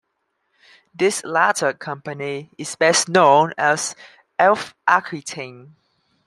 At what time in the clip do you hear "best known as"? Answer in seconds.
2.75-3.95